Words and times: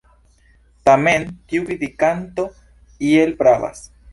Tamen 0.89 1.27
tiu 1.51 1.67
kritikanto 1.69 2.49
iel 3.11 3.37
pravas. 3.45 3.89